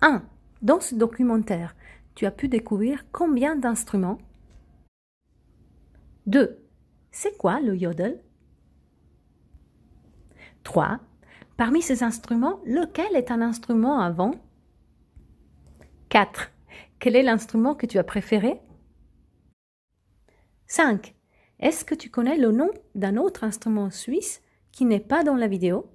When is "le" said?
7.60-7.76, 22.36-22.52